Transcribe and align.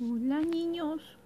Hola 0.00 0.42
niños, 0.42 1.02